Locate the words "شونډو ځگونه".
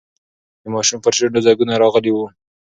1.17-1.73